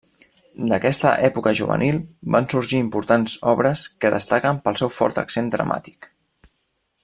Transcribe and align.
D'aquesta 0.69 1.11
època 1.27 1.53
juvenil 1.59 1.99
van 2.37 2.49
sorgir 2.55 2.81
importants 2.85 3.37
obres 3.53 3.85
que 4.05 4.13
destaquen 4.17 4.63
pel 4.65 4.81
seu 4.83 4.93
fort 4.97 5.23
accent 5.27 5.53
dramàtic. 5.59 6.11